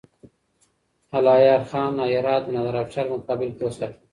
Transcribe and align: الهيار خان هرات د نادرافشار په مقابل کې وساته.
الهيار 1.17 1.59
خان 1.71 1.91
هرات 2.13 2.41
د 2.45 2.49
نادرافشار 2.55 3.05
په 3.09 3.13
مقابل 3.19 3.49
کې 3.57 3.63
وساته. 3.65 3.97